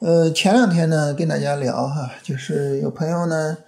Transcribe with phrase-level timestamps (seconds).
[0.00, 3.58] 呃，前两天呢，跟大家聊哈，就是有朋友呢，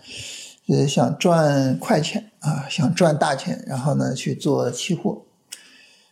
[0.67, 5.25] 呃，想赚快钱啊，想赚大钱，然后呢去做期货。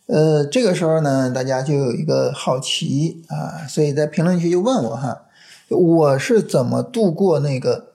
[0.04, 5.22] 呃，这个时候呢，大家就有一个好奇啊，所以在评论区就问我哈，
[5.70, 7.94] 我是怎么度过那个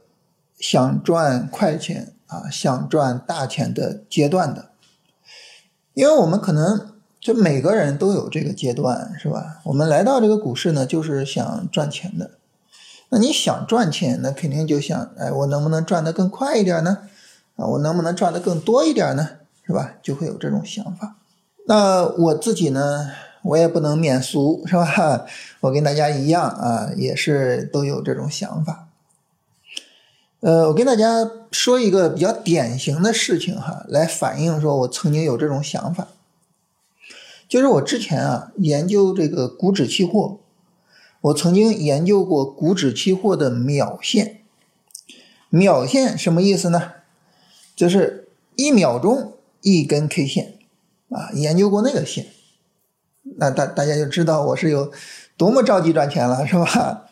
[0.58, 4.70] 想赚快钱啊，想赚大钱的阶段的？
[5.94, 6.95] 因为我们可能。
[7.26, 9.60] 就每个人都有这个阶段，是吧？
[9.64, 12.30] 我们来到这个股市呢，就是想赚钱的。
[13.10, 17.00] 那你想赚钱，那肯定就想，哎，我能不能赚得更快一点呢？
[17.56, 19.28] 啊，我能不能赚得更多一点呢？
[19.66, 19.94] 是吧？
[20.04, 21.16] 就会有这种想法。
[21.68, 23.10] 那我自己呢，
[23.42, 25.26] 我也不能免俗，是吧？
[25.62, 28.88] 我跟大家一样啊，也是都有这种想法。
[30.42, 36.10] 呃，我跟大家说一个比较典型的事情哈，来反映说我曾经有这种想法。
[37.48, 40.40] 就是我之前啊研究这个股指期货，
[41.22, 44.42] 我曾经研究过股指期货的秒线。
[45.50, 46.92] 秒线什么意思呢？
[47.76, 50.56] 就是一秒钟一根 K 线
[51.10, 52.28] 啊，研究过那个线，
[53.38, 54.92] 那大大家就知道我是有
[55.38, 57.06] 多么着急赚钱了，是吧？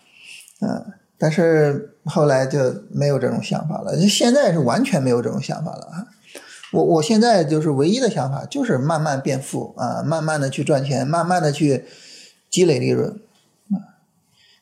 [0.59, 6.08] 嗯，但是后来就没有这种想法了，现在是完全没有这种想法了啊。
[6.73, 11.85] 我我现在就是唯一的想法，就是慢慢变富啊，慢慢的去赚钱，慢慢的去
[12.49, 13.19] 积累利润。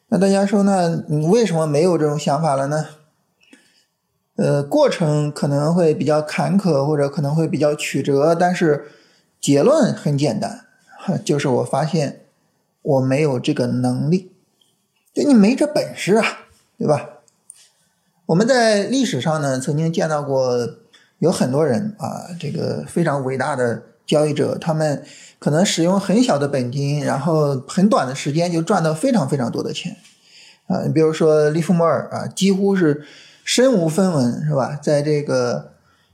[0.10, 1.06] 那大家说呢？
[1.08, 2.86] 你为什么没有这种想法了呢？
[4.36, 8.92] 呃，过程可能会比较坎坷，或者可能会比较曲折，但是
[9.40, 10.66] 结论很简单，
[11.24, 12.26] 就是我发现
[12.82, 14.34] 我没有这个能力，
[15.14, 16.26] 就你没这本事啊，
[16.78, 17.22] 对吧？
[18.26, 20.81] 我们在历史上呢，曾经见到过。
[21.22, 25.04] 有很多人啊，这个非常伟大的交易者，他们
[25.38, 29.98] 可能使用很小的本金，然后很短的时间就赚到非常非常多的钱
[30.66, 30.82] 啊。
[30.84, 33.04] 你比如说利弗莫尔啊，几乎是
[33.44, 34.80] 身无分文，是吧？
[34.82, 35.74] 在这个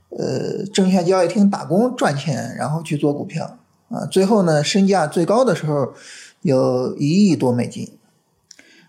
[0.09, 3.57] 呃证券交易厅打工赚钱，然后去做股票
[3.87, 5.93] 啊，最后呢，身价最高的时候
[6.41, 7.97] 有一亿多美金。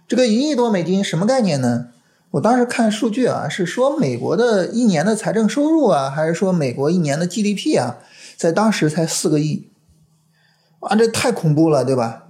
[0.09, 1.91] 这个一亿多美金什么概念呢？
[2.33, 7.97] 我当时看数据啊，是说美国的一年的财政收入啊，还是说美国一年的 GDP 啊，
[8.37, 9.71] 在当时才四个亿，
[10.81, 12.27] 啊，这太恐怖了，对吧？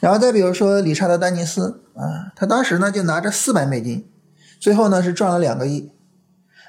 [0.00, 4.10] 然后再比如说理查德丹尼斯啊，他当时呢就拿着四百美金，
[4.58, 5.92] 最后呢是赚了两个亿，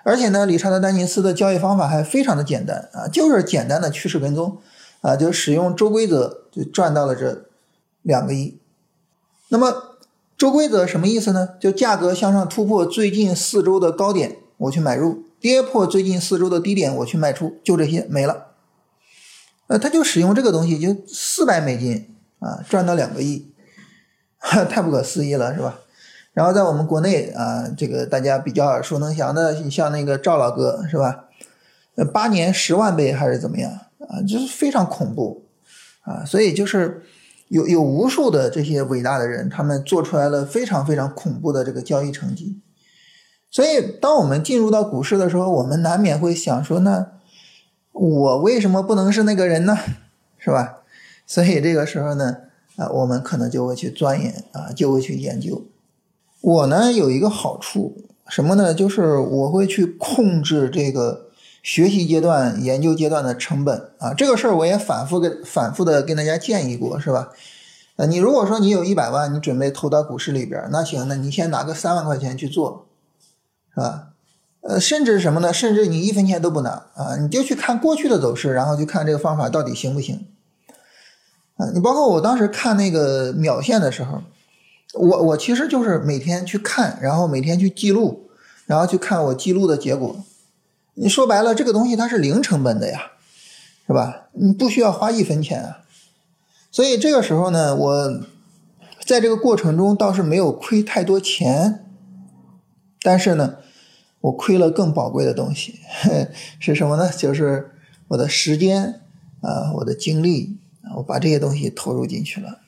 [0.03, 4.62] 而且呢，理查德丹尼斯的交易方法还非常的简单啊，就是简单的趋势跟踪
[5.01, 7.45] 啊，就使用周规则就赚到了这
[8.03, 8.59] 两个亿，
[9.50, 9.94] 那么。
[10.38, 11.51] 周规则什么意思呢？
[11.62, 17.57] 就价格向上突破最近四周的高点，我去买入；跌破最近四周的低点，我去卖出。
[17.63, 18.47] 就这些没了。
[19.68, 23.50] 呃，他就使用这个东西，就四百美金啊，赚到两个亿，
[24.69, 25.79] 太不可思议了，是吧？
[26.34, 31.25] 然后在我们国内啊，这个大家比较耳熟能详的，你像那个赵老哥，是吧？
[31.95, 33.72] 呃，八年十万倍还是怎么样
[34.09, 34.22] 啊？
[34.28, 35.45] 就是非常恐怖
[36.01, 36.25] 啊！
[36.25, 37.06] 所以就是。
[37.47, 42.59] 有有无数的这些伟大的人，他们做出来了非常非常恐怖的这个交易成绩。
[43.51, 47.11] 所以，当我们进入到股市的时候，我们难免会想说：那
[47.91, 49.78] 我为什么不能是那个人呢？
[50.38, 50.79] 是吧？
[51.25, 52.38] 所以这个时候呢，
[52.75, 55.66] 啊，我们可能就会去钻研啊，就会去研究。
[56.41, 58.73] 我呢有一个好处，什么呢？
[58.73, 61.25] 就是我会去控制这个。
[61.65, 67.31] 学习阶段、研究阶段的成本啊，这个事儿我也反复跟反复的跟大家建议过，是吧？
[67.95, 72.85] 呃，你如果说你有一百万，你准备投到股市里边，那行，那你先拿个三万块钱去做，
[73.73, 74.09] 是吧？
[74.61, 75.51] 呃，甚至什么呢？
[75.51, 80.27] 甚至你一分钱都不拿啊，你就去看过去的走势，然后去看这个方法到底行不行？
[81.57, 84.21] 啊，你包括我当时看那个秒线的时候，
[84.93, 88.29] 我我其实就是每天去看，然后每天去记录，
[88.67, 90.15] 然后去看我记录的结果。
[90.95, 93.12] 你说白了，这个东西它是零成本的呀，
[93.86, 94.27] 是吧？
[94.33, 95.83] 你不需要花一分钱啊。
[96.71, 98.21] 所以这个时候呢，我
[99.06, 101.86] 在这个过程中倒是没有亏太多钱，
[103.01, 103.57] 但是呢，
[104.21, 105.80] 我亏了更宝贵的东西，
[106.59, 107.09] 是什么呢？
[107.09, 107.71] 就是
[108.09, 109.01] 我的时间
[109.42, 110.57] 啊，我的精力，
[110.97, 112.62] 我把这些东西投入进去了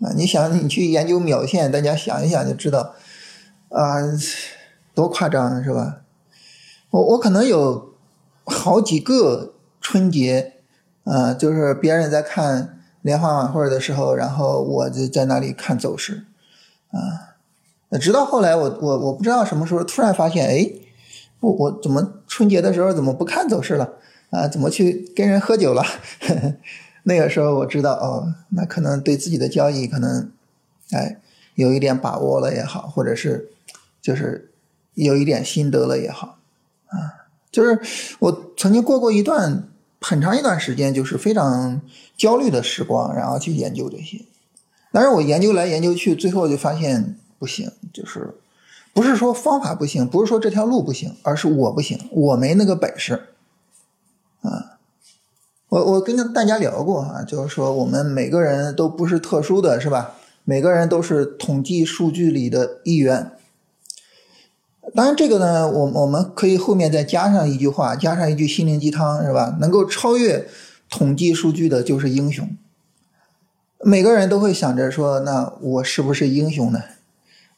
[0.00, 0.12] 啊。
[0.16, 2.94] 你想，你去研究秒线，大家想一想就知道
[3.70, 3.96] 啊，
[4.94, 6.01] 多夸张是吧？
[6.92, 7.94] 我我可能有
[8.44, 10.56] 好几个春节，
[11.04, 16.26] 啊，就是别人在看联欢晚会的时候，然后我就在那里看走势，
[16.90, 20.70] 啊，直到后来我我我不知道什么时候突然发现，哎，
[21.40, 23.94] 我我怎么春节的时候怎么不看走势了？
[24.28, 25.82] 啊，怎么去跟人喝酒了？
[27.04, 30.30] 那个时候我知道，哦，那可能对自己的交易可能，
[30.90, 31.18] 哎，
[31.54, 33.50] 有一点把握了也好，或者是
[34.02, 34.52] 就是
[34.92, 36.38] 有一点心得了也好，
[37.52, 37.78] 就是
[38.18, 39.68] 我曾经过过一段
[40.00, 41.80] 很长一段时间，就是非常
[42.16, 44.22] 焦虑的时光，然后去研究这些。
[44.90, 48.34] 但是我研究来研究去，最后就发现不行，就是
[48.92, 53.28] 不是说方法不行，不是说这条路不行，而是我不行，我没那个本事，
[54.40, 54.78] 啊。
[55.68, 60.14] 我我跟大家聊过啊，就是说我们每个人都不是特殊的，是吧？
[60.44, 63.32] 每个人都是统计数据里的一员。
[64.94, 69.56] 当然，这个呢，我我们可以后面再加上一句话，加上一句心灵鸡汤，是吧？
[69.60, 70.46] 能够超越
[70.90, 72.48] 统计数据的就是英雄。
[73.84, 76.82] 每个人都会想着说，那我是不是英雄呢？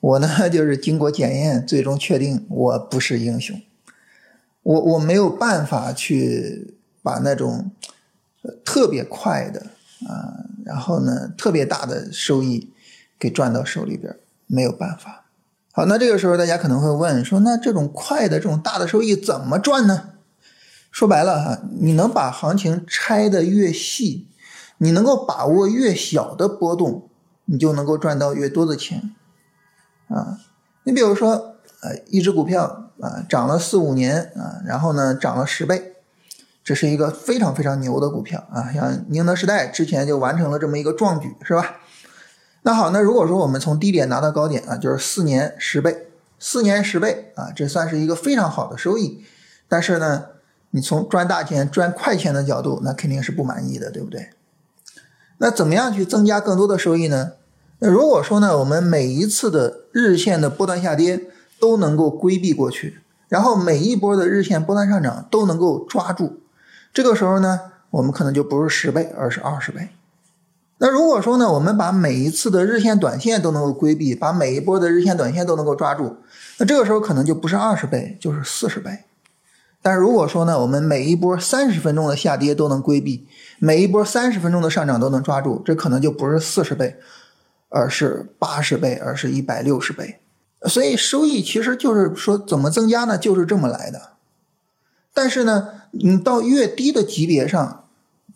[0.00, 3.60] 我呢， 就是经过检验，最终确定我不是英雄。
[4.62, 7.70] 我我没有办法去把那种。
[8.62, 9.60] 特别快的
[10.06, 12.70] 啊，然后呢，特别大的收益
[13.18, 14.14] 给赚到手里边，
[14.46, 15.23] 没有办法。
[15.76, 20.10] 好，那这个时候大家可能会问说，那这种快的这种大的收益怎么赚呢？
[20.92, 24.28] 说白了哈，你能把行情拆的越细，
[24.78, 27.10] 你能够把握越小的波动，
[27.46, 29.16] 你就能够赚到越多的钱
[30.06, 30.38] 啊。
[30.84, 35.94] 你比如说，呃，一只股票啊，涨了四五年啊，然后呢，涨了十倍。
[36.62, 41.78] 这是一个非常非常牛的股票啊，像宁德时代之前就完成了这么一个壮举，是吧？
[42.66, 46.08] 那好，那如果说我们从低点拿到高点啊，就是四年十倍，
[46.38, 49.22] 四年十倍啊，这算是一个非常好的收益。
[49.68, 50.28] 但是呢，
[50.70, 54.30] 你从赚大钱、赚快钱的角度，那肯定是不满意的，对不对？
[55.38, 57.32] 那怎么样去增加更多的收益呢？
[57.80, 61.20] 那如果说呢，我们每一次的日线的波段下跌
[61.60, 66.40] 都能够规避过去，然后每一波的日线波段上涨都能够抓住。
[66.94, 67.60] 这个时候呢，
[67.90, 69.90] 我们可能就不是十倍，而是二十倍。
[70.84, 76.18] 那如果说呢，我们把每一次的日线、短线都能够规避，把每一波的日线、短线都能够抓住，
[76.58, 79.04] 那这个时候可能就不是二十倍，就是四十倍。
[79.80, 83.26] 但是如果说呢，我们每一波三十分钟的下跌都能规避，
[83.58, 86.96] 每一波三十分钟的上涨都能抓住，这可能就不是四十倍，
[87.70, 90.20] 而是八十倍，而是一百六十倍。
[90.66, 93.16] 所以收益其实就是说怎么增加呢？
[93.16, 94.10] 就是这么来的。
[95.14, 97.84] 但是呢，你到越低的级别上，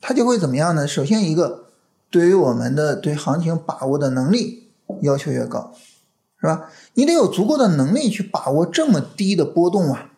[0.00, 0.88] 它就会怎么样呢？
[0.88, 1.67] 首先一个，
[2.10, 4.68] 对于我们的对行情把握的能力
[5.02, 5.74] 要求越高，
[6.40, 6.70] 是吧？
[6.94, 10.12] 你得有足够的能力去把握这么低的波动啊。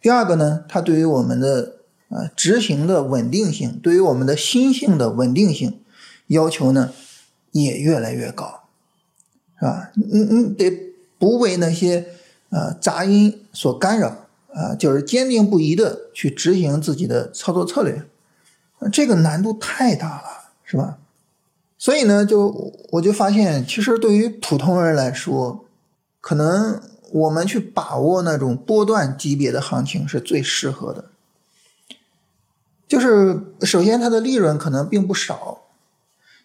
[0.00, 1.76] 第二个呢，它对于我们的
[2.08, 5.80] 呃执行的稳定性，对于我们的心性的稳定性
[6.28, 6.92] 要求呢
[7.50, 8.64] 也越来越高，
[9.58, 9.90] 是吧？
[9.94, 12.06] 你你得不为那些
[12.50, 14.18] 呃杂音所干扰。
[14.54, 18.04] 啊，就是坚定不移的去执行自己的操作策略，
[18.92, 20.41] 这个难度太大了，
[20.72, 20.96] 是吧？
[21.76, 25.66] 所以呢，就我就发现，其实对于普通人来说，
[26.18, 26.80] 可能
[27.10, 31.04] 我们去把握那种波段级别的行情是最适合的。
[32.88, 35.58] 就是首先它的利润可能并不少，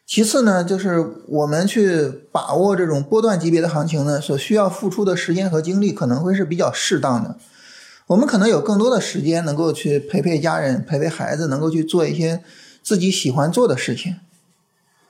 [0.06, 7.38] 其次呢，就是我们去把握这种波段级别的行情呢，所需要付出的时间和精力可能会是比较适当的。
[8.08, 12.44] 我们可能有更多的时间能够去陪陪家人、陪陪孩子，能够去做一些
[12.82, 14.16] 自己喜欢做的事情。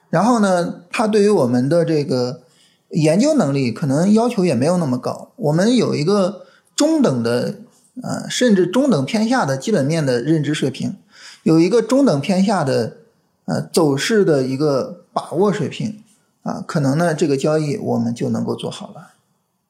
[0.09, 2.41] 然后呢，它对于我们的这个
[2.89, 5.31] 研究能力可能要求也没有那么高。
[5.35, 6.45] 我们有一个
[6.75, 7.55] 中等的，
[8.01, 10.95] 呃，甚至中等偏下的基本面的认知水平，
[11.43, 12.97] 有一个中等偏下的，
[13.45, 16.01] 呃，走势的一个把握水平，
[16.43, 19.13] 啊，可能呢，这个交易我们就能够做好了。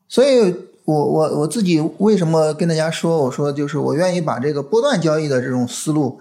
[0.07, 0.55] 所以。
[0.87, 3.25] 我我我自己为什么跟大家说？
[3.25, 6.17] 我说就是我愿意把这个波段交易的这种思路，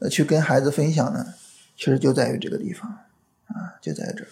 [0.00, 1.24] 呃，去跟孩子分享呢，
[1.76, 2.92] 其实就在于这个地方，
[3.80, 4.28] 就在这儿。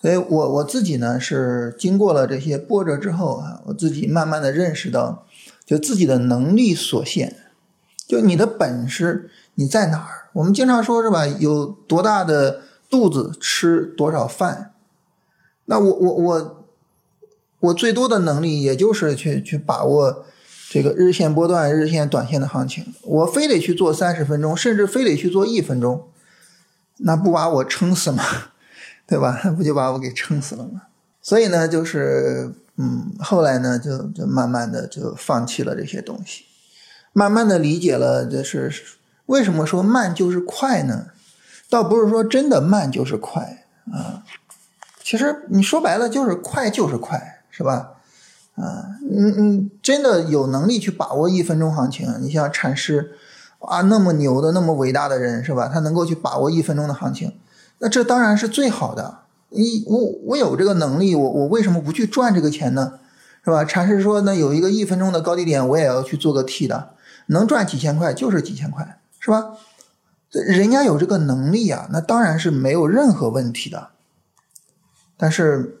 [0.00, 5.26] 所以我我自己呢是经过了这些波折之后啊，我自己慢慢的认识到，
[5.64, 7.34] 就自己的能力所限，
[8.06, 10.28] 就你的本事你在哪儿？
[10.34, 14.72] 我们经常说是吧，有多大的肚子吃多少饭。
[15.66, 16.52] 那我我我。
[17.60, 20.26] 我最多的能力也就是去去把握
[20.68, 22.94] 这个日线波段、日线短线的行情。
[23.02, 26.06] 我非得去做三十分钟，甚至非得去做一分钟，
[26.98, 28.22] 那不把我撑死吗？
[29.06, 29.40] 对吧？
[29.56, 30.82] 不就把我给撑死了吗？
[31.22, 36.44] 所以呢，就是嗯，后来呢，就就慢慢的就放弃了这些东西，
[37.12, 38.72] 慢慢的理解了，就是
[39.26, 41.06] 为什么说慢就是快呢？
[41.70, 44.22] 倒不是说真的慢就是快啊，
[45.02, 47.32] 其实你说白了就是快就是快。
[47.58, 47.92] 是吧？
[48.56, 52.14] 啊，嗯嗯，真的有能力去把握一分钟行情。
[52.20, 53.12] 你像禅师，
[53.60, 55.66] 啊，那么牛的、那么伟大的人，是吧？
[55.66, 57.32] 他能够去把握一分钟的行情，
[57.78, 59.20] 那这当然是最好的。
[59.50, 62.98] 你我我有这个能力，我我为什么不去赚这个钱呢？
[63.44, 63.64] 是吧？
[63.64, 66.94] 禅师说呢，有一个一分钟的高低点，我也要去做个 T 的，
[67.26, 69.52] 能赚几千块就是几千块，是吧？
[70.32, 73.90] 人家有这个能力啊，那当然是没有任何问题的。
[75.16, 75.80] 但是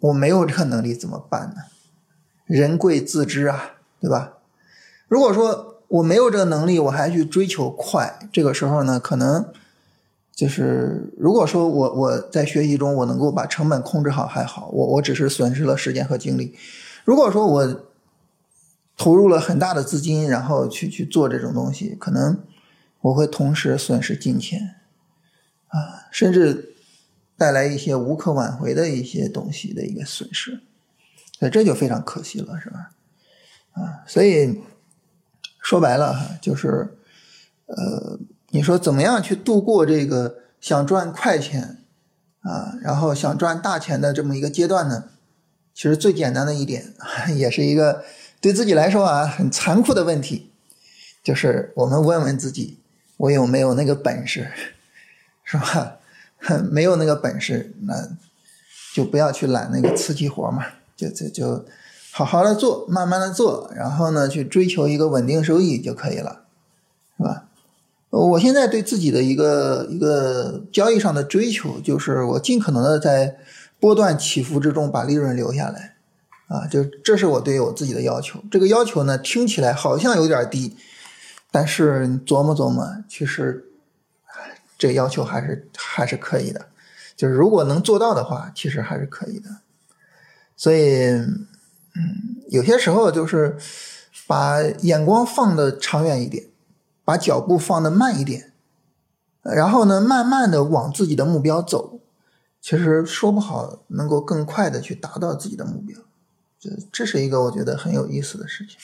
[0.00, 1.62] 我没有这个能力怎么办呢？
[2.44, 4.34] 人贵自知啊，对吧？
[5.08, 9.46] 如果说我没有这个能力，我还去追求快，这个时候呢，可能
[10.34, 16.56] 就是如果说我我在学习中我能够把成本控制好还好，我我只是损失了时间和精力。
[17.04, 17.82] 如果说我
[18.96, 22.42] 投入了很大的资金，然后去去做这种东西，可能
[23.00, 24.76] 我会同时损失金钱
[25.68, 26.74] 啊，甚至
[27.36, 30.60] 带来一些无可挽回的一些东西的一个损失，
[31.38, 32.90] 所以这就非常可惜了，是吧？
[33.72, 34.62] 啊，所以。
[35.66, 36.98] 说白了哈，就是，
[37.64, 38.18] 呃，
[38.54, 41.78] 你说怎么样去度过这个想赚快钱
[42.42, 45.06] 啊，然后想赚大钱的这么一个阶段呢？
[45.74, 46.94] 其实最简单的一点，
[47.34, 48.04] 也是一个
[48.40, 50.52] 对自己来说啊很残酷的问题，
[51.24, 52.78] 就是我们问问自己，
[53.16, 54.52] 我有没有那个本事，
[55.42, 55.96] 是吧？
[56.70, 58.08] 没有那个本事，那
[58.94, 60.64] 就不要去揽那个瓷器活嘛，
[60.96, 61.66] 就就就。
[62.12, 66.44] 好好的做，慢慢的做，然后呢，去追求一个稳定收益就可以了，
[67.16, 67.48] 是吧？
[68.20, 73.36] 我现在对自己的一个一个交易上的追求，就是我尽可能的在
[73.80, 75.96] 波段起伏之中把利润留下来，
[76.48, 78.42] 啊，就这是我对我自己的要求。
[78.50, 80.76] 这个要求呢，听起来好像有点低，
[81.50, 83.64] 但是琢磨琢磨，其实
[84.78, 86.66] 这要求还是还是可以的。
[87.16, 89.48] 就是如果能做到的话，其实还是可以的。
[90.56, 91.20] 所以。
[91.96, 93.56] 嗯，有些时候就是
[94.26, 96.44] 把眼光放的长远一点，
[97.04, 98.52] 把脚步放得慢一点，
[99.42, 102.00] 然后呢，慢慢的往自己的目标走，
[102.60, 105.98] 其实说不好能够更快的去达到自己的目标，
[106.58, 108.78] 这这是一个我觉得很有意思的事情。